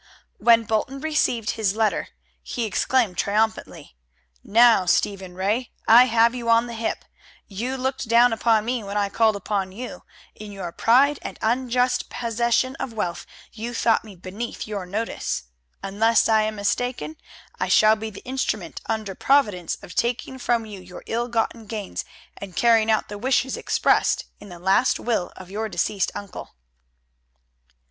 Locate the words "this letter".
1.57-2.07